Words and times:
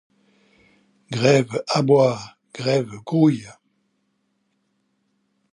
Grève, 1.11 1.61
aboye, 1.67 2.17
Grève, 2.55 2.89
grouille! 3.05 3.45